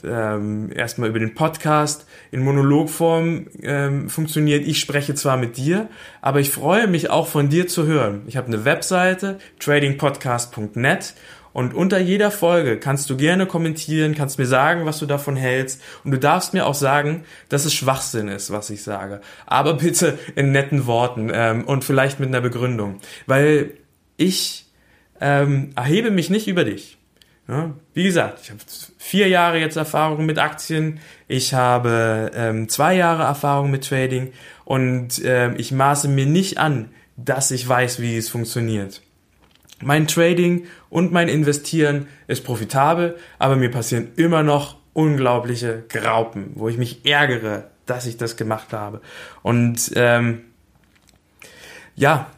[0.05, 4.67] ähm, erstmal über den Podcast in Monologform ähm, funktioniert.
[4.67, 5.89] Ich spreche zwar mit dir,
[6.21, 8.23] aber ich freue mich auch von dir zu hören.
[8.27, 11.15] Ich habe eine Webseite, tradingpodcast.net
[11.53, 15.83] und unter jeder Folge kannst du gerne kommentieren, kannst mir sagen, was du davon hältst.
[16.05, 19.21] Und du darfst mir auch sagen, dass es Schwachsinn ist, was ich sage.
[19.47, 23.01] Aber bitte in netten Worten ähm, und vielleicht mit einer Begründung.
[23.27, 23.75] Weil
[24.17, 24.67] ich
[25.21, 26.99] ähm, erhebe mich nicht über dich.
[27.53, 28.61] Ja, wie gesagt, ich habe
[28.97, 34.33] vier Jahre jetzt Erfahrung mit Aktien, ich habe ähm, zwei Jahre Erfahrung mit Trading
[34.65, 36.89] und ähm, ich maße mir nicht an,
[37.19, 39.03] dass ich weiß, wie es funktioniert.
[39.83, 46.71] Mein Trading und mein Investieren ist profitabel, aber mir passieren immer noch unglaubliche Graupen, wo
[46.71, 49.03] ich mich ärgere, dass ich das gemacht habe.
[49.43, 50.41] Und ähm,
[51.97, 52.31] ja,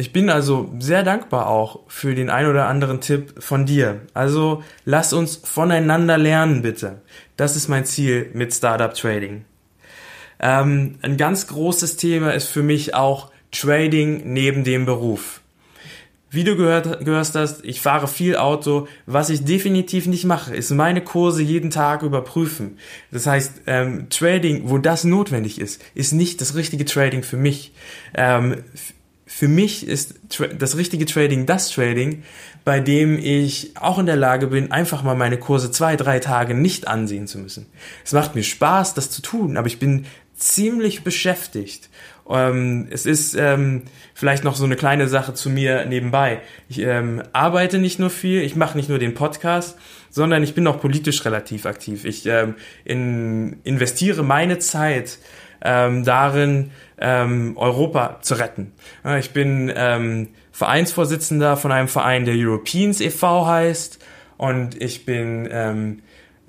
[0.00, 4.00] ich bin also sehr dankbar auch für den ein oder anderen Tipp von dir.
[4.14, 7.02] Also lass uns voneinander lernen, bitte.
[7.36, 9.44] Das ist mein Ziel mit Startup Trading.
[10.40, 15.42] Ähm, ein ganz großes Thema ist für mich auch Trading neben dem Beruf.
[16.30, 18.88] Wie du gehört, gehörst hast, ich fahre viel Auto.
[19.04, 22.78] Was ich definitiv nicht mache, ist meine Kurse jeden Tag überprüfen.
[23.10, 27.72] Das heißt, ähm, Trading, wo das notwendig ist, ist nicht das richtige Trading für mich.
[28.14, 28.62] Ähm,
[29.40, 30.16] für mich ist
[30.58, 32.24] das richtige Trading das Trading,
[32.62, 36.52] bei dem ich auch in der Lage bin, einfach mal meine Kurse zwei, drei Tage
[36.52, 37.64] nicht ansehen zu müssen.
[38.04, 41.88] Es macht mir Spaß, das zu tun, aber ich bin ziemlich beschäftigt.
[42.28, 46.42] Ähm, es ist ähm, vielleicht noch so eine kleine Sache zu mir nebenbei.
[46.68, 49.78] Ich ähm, arbeite nicht nur viel, ich mache nicht nur den Podcast,
[50.10, 52.04] sondern ich bin auch politisch relativ aktiv.
[52.04, 55.16] Ich ähm, in, investiere meine Zeit
[55.62, 58.72] ähm, darin, ähm, Europa zu retten.
[59.18, 63.46] Ich bin ähm, Vereinsvorsitzender von einem Verein, der Europeans e.V.
[63.46, 63.98] heißt
[64.36, 66.02] und ich bin ähm,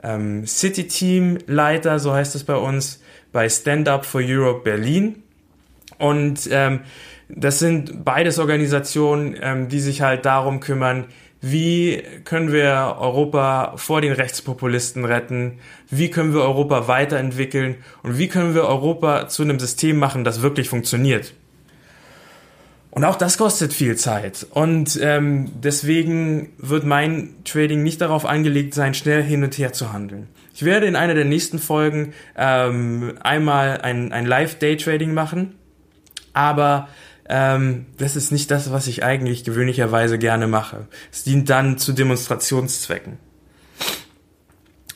[0.03, 5.23] ähm, City Team Leiter, so heißt es bei uns, bei Stand Up for Europe Berlin.
[5.97, 6.81] Und ähm,
[7.29, 11.05] das sind beides Organisationen, ähm, die sich halt darum kümmern,
[11.41, 15.59] wie können wir Europa vor den Rechtspopulisten retten?
[15.89, 17.77] Wie können wir Europa weiterentwickeln?
[18.03, 21.33] Und wie können wir Europa zu einem System machen, das wirklich funktioniert?
[22.91, 24.45] Und auch das kostet viel Zeit.
[24.51, 29.91] Und ähm, deswegen wird mein Trading nicht darauf angelegt sein, schnell hin und her zu
[29.93, 30.27] handeln.
[30.53, 35.55] Ich werde in einer der nächsten Folgen ähm, einmal ein, ein Live-Day-Trading machen,
[36.33, 36.89] aber
[37.33, 40.87] ähm, das ist nicht das, was ich eigentlich gewöhnlicherweise gerne mache.
[41.13, 43.17] Es dient dann zu Demonstrationszwecken.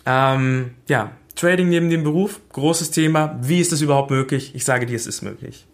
[0.05, 3.39] Ähm, ja, Trading neben dem Beruf, großes Thema.
[3.41, 4.53] Wie ist es überhaupt möglich?
[4.53, 5.65] Ich sage dir, es ist möglich.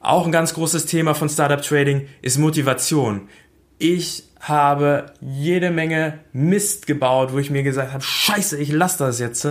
[0.00, 3.28] Auch ein ganz großes Thema von Startup Trading ist Motivation.
[3.76, 9.18] Ich habe jede Menge Mist gebaut, wo ich mir gesagt habe, scheiße, ich lasse das
[9.18, 9.46] jetzt.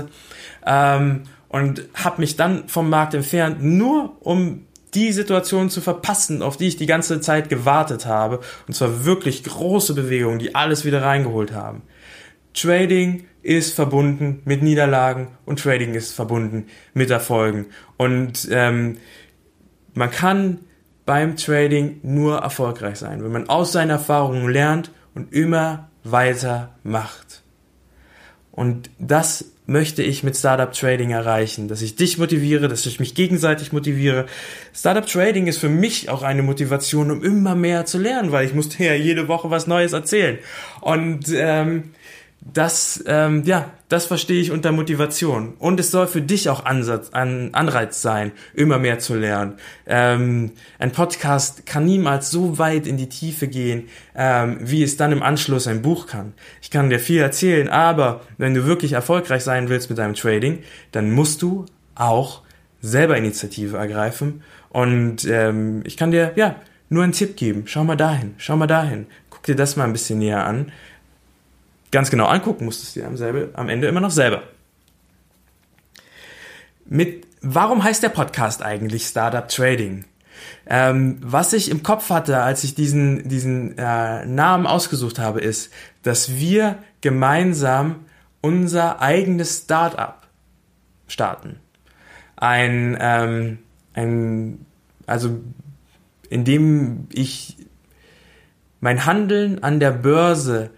[0.65, 6.58] Ähm, und habe mich dann vom Markt entfernt, nur um die Situation zu verpassen, auf
[6.58, 8.39] die ich die ganze Zeit gewartet habe.
[8.67, 11.82] Und zwar wirklich große Bewegungen, die alles wieder reingeholt haben.
[12.53, 17.67] Trading ist verbunden mit Niederlagen und Trading ist verbunden mit Erfolgen.
[17.97, 18.97] Und ähm,
[19.93, 20.60] man kann
[21.06, 27.22] beim Trading nur erfolgreich sein, wenn man aus seinen Erfahrungen lernt und immer weiter macht.
[28.53, 33.15] Und das möchte ich mit Startup Trading erreichen, dass ich dich motiviere, dass ich mich
[33.15, 34.27] gegenseitig motiviere.
[34.75, 38.53] Startup Trading ist für mich auch eine Motivation, um immer mehr zu lernen, weil ich
[38.53, 40.37] musste ja jede Woche was Neues erzählen.
[40.81, 41.91] Und ähm,
[42.51, 45.53] das, ähm, ja, das verstehe ich unter Motivation.
[45.60, 49.53] Und es soll für dich auch Ansatz, an, Anreiz sein, immer mehr zu lernen.
[49.86, 55.12] Ähm, ein Podcast kann niemals so weit in die Tiefe gehen, ähm, wie es dann
[55.12, 56.34] im Anschluss ein Buch kann.
[56.62, 60.60] Ich kann dir viel erzählen, aber wenn du wirklich erfolgreich sein willst mit deinem Trading,
[60.91, 62.41] dann musst du auch
[62.82, 64.43] selber Initiative ergreifen.
[64.69, 66.58] Und ähm, ich kann dir, ja,
[66.89, 67.63] nur einen Tipp geben.
[67.65, 69.08] Schau mal dahin, schau mal dahin.
[69.29, 70.71] Guck dir das mal ein bisschen näher an
[71.93, 74.43] ganz genau angucken musstest du dir am, selbe, am Ende immer noch selber.
[76.86, 80.03] Mit, warum heißt der Podcast eigentlich Startup Trading?
[80.65, 85.71] Ähm, was ich im Kopf hatte, als ich diesen, diesen äh, Namen ausgesucht habe, ist,
[86.01, 88.06] dass wir gemeinsam
[88.41, 90.17] unser eigenes Startup
[91.08, 91.60] starten.
[92.36, 93.60] Ein, ähm,
[93.93, 94.65] ein,
[95.06, 95.39] also
[96.29, 97.58] indem ich
[98.79, 100.71] mein Handeln an der Börse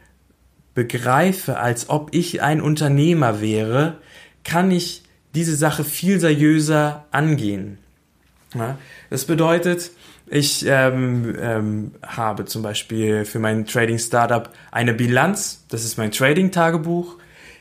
[0.76, 3.98] begreife, als ob ich ein Unternehmer wäre,
[4.44, 7.80] kann ich diese Sache viel seriöser angehen.
[8.54, 8.78] Ja,
[9.10, 9.92] das bedeutet,
[10.28, 16.12] ich ähm, ähm, habe zum Beispiel für mein Trading Startup eine Bilanz, das ist mein
[16.12, 17.18] Trading Tagebuch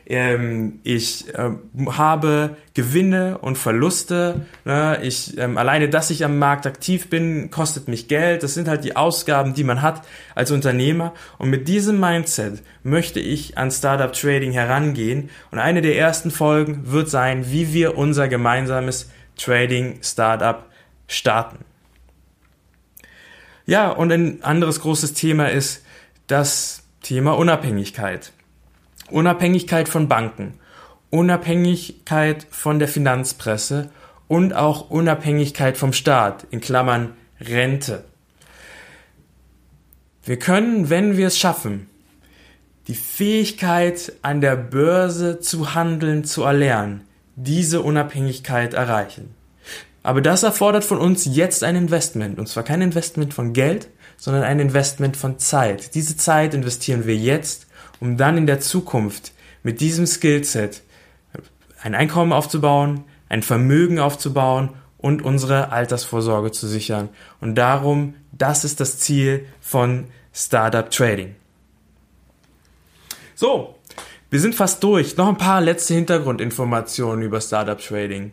[0.07, 1.61] ähm, ich ähm,
[1.97, 4.47] habe Gewinne und Verluste.
[4.64, 4.99] Ne?
[5.03, 8.43] Ich, ähm, alleine, dass ich am Markt aktiv bin, kostet mich Geld.
[8.43, 10.03] Das sind halt die Ausgaben, die man hat
[10.35, 11.14] als Unternehmer.
[11.38, 15.31] Und mit diesem Mindset möchte ich an Startup Trading herangehen.
[15.51, 20.67] Und eine der ersten Folgen wird sein, wie wir unser gemeinsames Trading Startup
[21.09, 21.64] starten.
[23.67, 25.83] Ja, und ein anderes großes Thema ist
[26.27, 28.34] das Thema Unabhängigkeit.
[29.11, 30.55] Unabhängigkeit von Banken,
[31.11, 33.90] Unabhängigkeit von der Finanzpresse
[34.29, 38.05] und auch Unabhängigkeit vom Staat, in Klammern Rente.
[40.25, 41.88] Wir können, wenn wir es schaffen,
[42.87, 47.03] die Fähigkeit an der Börse zu handeln, zu erlernen,
[47.37, 49.35] diese Unabhängigkeit erreichen.
[50.03, 52.38] Aber das erfordert von uns jetzt ein Investment.
[52.38, 55.95] Und zwar kein Investment von Geld, sondern ein Investment von Zeit.
[55.95, 57.63] Diese Zeit investieren wir jetzt
[58.01, 60.83] um dann in der Zukunft mit diesem Skillset
[61.83, 67.09] ein Einkommen aufzubauen, ein Vermögen aufzubauen und unsere Altersvorsorge zu sichern.
[67.41, 71.35] Und darum, das ist das Ziel von Startup Trading.
[73.35, 73.75] So,
[74.31, 75.17] wir sind fast durch.
[75.17, 78.33] Noch ein paar letzte Hintergrundinformationen über Startup Trading.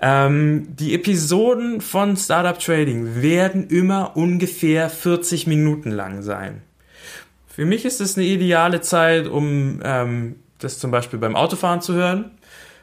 [0.00, 6.62] Ähm, die Episoden von Startup Trading werden immer ungefähr 40 Minuten lang sein.
[7.54, 11.94] Für mich ist es eine ideale Zeit, um ähm, das zum Beispiel beim Autofahren zu
[11.94, 12.32] hören.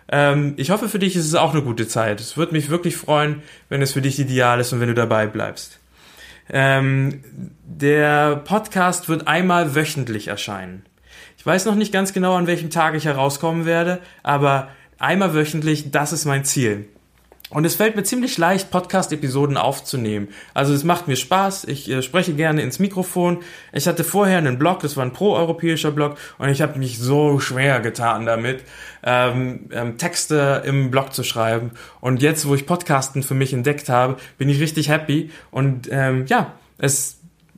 [0.09, 2.21] Ähm, ich hoffe, für dich ist es auch eine gute Zeit.
[2.21, 5.27] Es würde mich wirklich freuen, wenn es für dich ideal ist und wenn du dabei
[5.27, 5.79] bleibst.
[6.49, 7.21] Ähm,
[7.65, 10.85] der Podcast wird einmal wöchentlich erscheinen.
[11.37, 14.69] Ich weiß noch nicht ganz genau, an welchem Tag ich herauskommen werde, aber
[14.99, 16.85] einmal wöchentlich, das ist mein Ziel.
[17.51, 20.29] Und es fällt mir ziemlich leicht, Podcast-Episoden aufzunehmen.
[20.53, 23.39] Also es macht mir Spaß, ich äh, spreche gerne ins Mikrofon.
[23.73, 27.39] Ich hatte vorher einen Blog, das war ein pro-europäischer Blog, und ich habe mich so
[27.41, 28.63] schwer getan damit,
[29.03, 31.71] ähm, ähm, Texte im Blog zu schreiben.
[31.99, 35.29] Und jetzt, wo ich Podcasten für mich entdeckt habe, bin ich richtig happy.
[35.51, 37.17] Und ähm, ja, es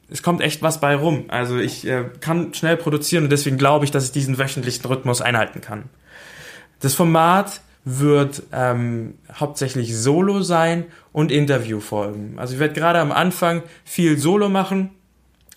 [0.09, 1.25] es kommt echt was bei rum.
[1.29, 5.21] Also ich äh, kann schnell produzieren und deswegen glaube ich, dass ich diesen wöchentlichen Rhythmus
[5.21, 5.85] einhalten kann.
[6.81, 12.39] Das Format wird ähm, hauptsächlich Solo sein und Interviewfolgen.
[12.39, 14.91] Also ich werde gerade am Anfang viel Solo machen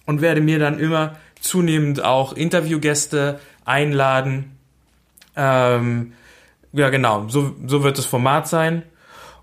[0.07, 4.57] und werde mir dann immer zunehmend auch Interviewgäste einladen.
[5.37, 6.12] Ähm,
[6.72, 8.83] ja, genau, so, so wird das Format sein.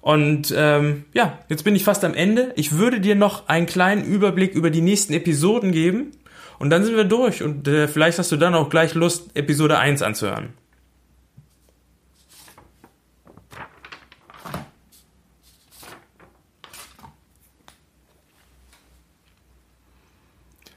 [0.01, 2.51] Und ähm, ja, jetzt bin ich fast am Ende.
[2.57, 6.11] Ich würde dir noch einen kleinen Überblick über die nächsten Episoden geben.
[6.59, 7.41] Und dann sind wir durch.
[7.41, 10.49] Und äh, vielleicht hast du dann auch gleich Lust, Episode 1 anzuhören.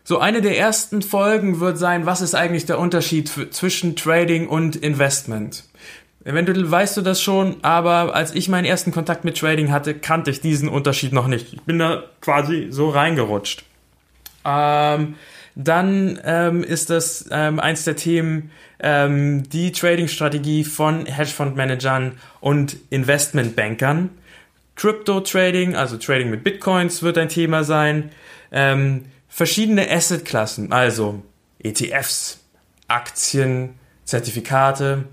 [0.09, 4.77] So, eine der ersten Folgen wird sein, was ist eigentlich der Unterschied zwischen Trading und
[4.77, 5.65] Investment?
[6.25, 10.31] Eventuell weißt du das schon, aber als ich meinen ersten Kontakt mit Trading hatte, kannte
[10.31, 11.55] ich diesen Unterschied noch nicht.
[11.55, 13.65] Ich bin da quasi so reingerutscht.
[14.45, 15.17] Ähm,
[15.57, 24.11] dann ähm, ist das ähm, eins der Themen, ähm, die Trading-Strategie von Hedgefondsmanagern und Investmentbankern.
[24.77, 28.13] Crypto-Trading, also Trading mit Bitcoins, wird ein Thema sein.
[28.53, 29.07] Ähm,
[29.37, 31.23] verschiedene Asset-Klassen, also
[31.59, 32.39] ETFs,
[32.89, 33.75] Aktien,
[34.05, 35.05] Zertifikate,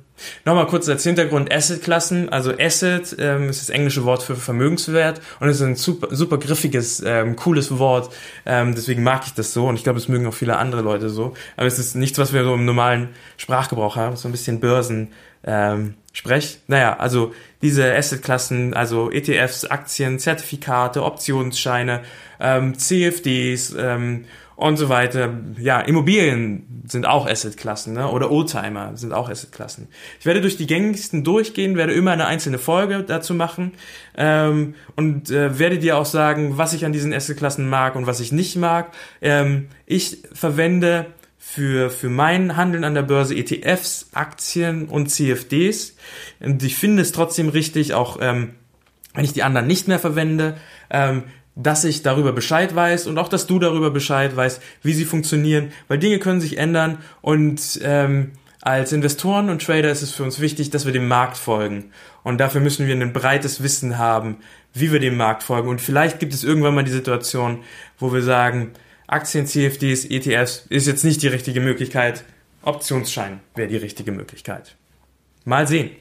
[0.45, 2.29] Nochmal kurz als Hintergrund Asset-Klassen.
[2.29, 7.03] Also Asset ähm, ist das englische Wort für Vermögenswert und ist ein super, super griffiges,
[7.05, 8.13] ähm, cooles Wort.
[8.45, 11.09] Ähm, deswegen mag ich das so und ich glaube, es mögen auch viele andere Leute
[11.09, 11.33] so.
[11.57, 14.15] Aber es ist nichts, was wir so im normalen Sprachgebrauch haben.
[14.15, 15.11] So ein bisschen Börsen.
[15.43, 16.59] Ähm, Sprech.
[16.67, 17.33] Naja, also
[17.63, 22.01] diese Asset-Klassen, also ETFs, Aktien, Zertifikate, Optionsscheine,
[22.39, 24.25] ähm, CFDs ähm,
[24.55, 25.33] und so weiter.
[25.57, 28.07] Ja, Immobilien sind auch Assetklassen, ne?
[28.09, 29.87] Oder Oldtimer sind auch Assetklassen.
[30.19, 33.71] Ich werde durch die gängigsten durchgehen, werde immer eine einzelne Folge dazu machen
[34.15, 38.19] ähm, und äh, werde dir auch sagen, was ich an diesen Assetklassen mag und was
[38.19, 38.91] ich nicht mag.
[39.19, 41.07] Ähm, ich verwende
[41.45, 45.95] für, für mein Handeln an der Börse ETFs, Aktien und CFDs.
[46.39, 48.55] Und ich finde es trotzdem richtig, auch ähm,
[49.13, 50.55] wenn ich die anderen nicht mehr verwende,
[50.89, 51.23] ähm,
[51.55, 55.71] dass ich darüber Bescheid weiß und auch, dass du darüber Bescheid weißt, wie sie funktionieren,
[55.87, 58.31] weil Dinge können sich ändern und ähm,
[58.61, 61.91] als Investoren und Trader ist es für uns wichtig, dass wir dem Markt folgen.
[62.23, 64.37] Und dafür müssen wir ein breites Wissen haben,
[64.73, 65.67] wie wir dem Markt folgen.
[65.67, 67.59] Und vielleicht gibt es irgendwann mal die Situation,
[67.99, 68.71] wo wir sagen,
[69.07, 72.23] Aktien, CFDs, ETFs ist jetzt nicht die richtige Möglichkeit.
[72.61, 74.75] Optionsschein wäre die richtige Möglichkeit.
[75.45, 75.91] Mal sehen.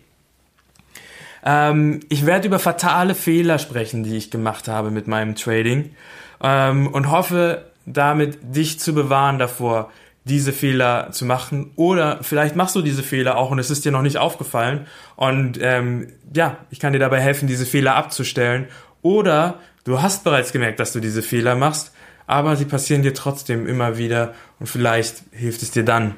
[1.45, 5.95] Ähm, ich werde über fatale Fehler sprechen, die ich gemacht habe mit meinem Trading
[6.41, 9.91] ähm, und hoffe damit dich zu bewahren davor,
[10.25, 11.73] diese Fehler zu machen.
[11.75, 14.87] Oder vielleicht machst du diese Fehler auch und es ist dir noch nicht aufgefallen.
[15.17, 18.69] Und ähm, ja, ich kann dir dabei helfen, diese Fehler abzustellen.
[19.03, 21.92] Oder du hast bereits gemerkt, dass du diese Fehler machst,
[22.27, 26.17] aber sie passieren dir trotzdem immer wieder und vielleicht hilft es dir dann,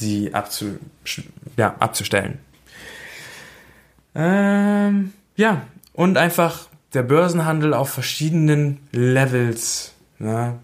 [0.00, 0.78] die abzu
[1.56, 2.38] ja, abzustellen.
[4.14, 9.92] Ähm, ja, und einfach der Börsenhandel auf verschiedenen Levels.
[10.18, 10.58] Ne?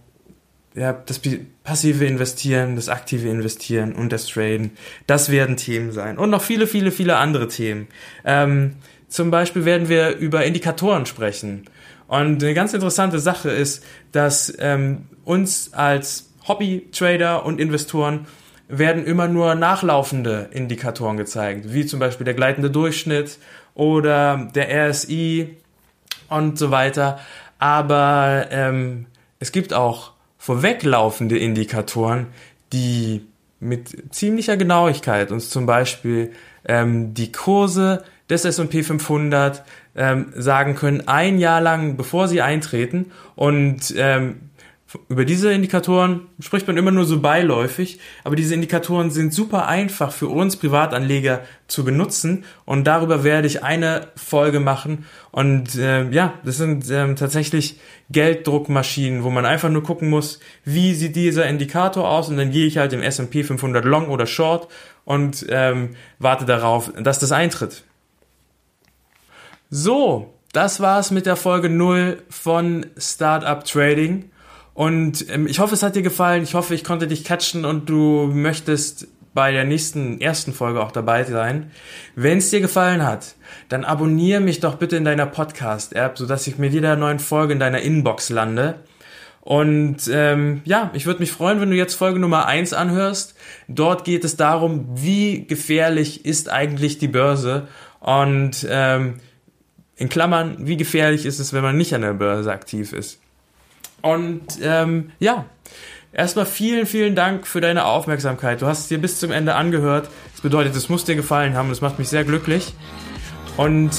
[0.75, 1.21] Ja, das
[1.65, 4.73] passive Investieren, das aktive Investieren und das Traden,
[5.07, 6.19] das werden Themen sein.
[6.19, 7.87] Und noch viele, viele, viele andere Themen.
[8.25, 8.77] Ähm,
[9.09, 11.65] zum Beispiel werden wir über Indikatoren sprechen.
[12.09, 18.27] Und eine ganz interessante Sache ist, dass ähm, uns als Hobby-Trader und Investoren
[18.69, 23.39] werden immer nur nachlaufende Indikatoren gezeigt, wie zum Beispiel der gleitende Durchschnitt
[23.75, 25.57] oder der RSI
[26.29, 27.19] und so weiter.
[27.59, 29.07] Aber ähm,
[29.39, 32.29] es gibt auch vorweglaufende Indikatoren,
[32.73, 33.27] die
[33.61, 36.33] mit ziemlicher Genauigkeit uns zum Beispiel
[36.67, 39.65] ähm, die Kurse des S&P 500
[39.95, 43.13] ähm, sagen können, ein Jahr lang, bevor sie eintreten.
[43.35, 44.47] Und ähm,
[45.09, 50.13] über diese Indikatoren spricht man immer nur so beiläufig, aber diese Indikatoren sind super einfach
[50.13, 52.45] für uns Privatanleger zu benutzen.
[52.65, 55.05] Und darüber werde ich eine Folge machen.
[55.33, 60.95] Und äh, ja, das sind ähm, tatsächlich Gelddruckmaschinen, wo man einfach nur gucken muss, wie
[60.95, 62.29] sieht dieser Indikator aus?
[62.29, 64.69] Und dann gehe ich halt im S&P 500 Long oder Short
[65.05, 67.85] und ähm, warte darauf, dass das eintritt.
[69.71, 74.31] So, das war's mit der Folge 0 von Startup Trading.
[74.75, 76.45] Und ähm, ich hoffe, es hat dir gefallen.
[76.45, 80.93] Ich hoffe, ich konnte dich catchen und du möchtest bei der nächsten ersten Folge auch
[80.93, 81.73] dabei sein.
[82.15, 83.35] Wenn es dir gefallen hat,
[83.69, 87.59] dann abonniere mich doch bitte in deiner Podcast-App, sodass ich mit jeder neuen Folge in
[87.59, 88.77] deiner Inbox lande.
[89.41, 93.35] Und ähm, ja, ich würde mich freuen, wenn du jetzt Folge Nummer eins anhörst.
[93.67, 97.67] Dort geht es darum, wie gefährlich ist eigentlich die Börse
[98.01, 99.15] und ähm,
[99.97, 103.19] in Klammern, wie gefährlich ist es, wenn man nicht an der Börse aktiv ist.
[104.03, 105.47] Und ähm, ja,
[106.13, 108.61] erstmal vielen, vielen Dank für deine Aufmerksamkeit.
[108.61, 110.09] Du hast es dir bis zum Ende angehört.
[110.33, 111.71] Das bedeutet, es muss dir gefallen haben.
[111.71, 112.75] Das macht mich sehr glücklich.
[113.57, 113.91] Und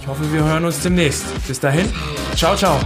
[0.00, 1.24] ich hoffe, wir hören uns demnächst.
[1.48, 1.92] Bis dahin,
[2.36, 2.80] ciao, ciao.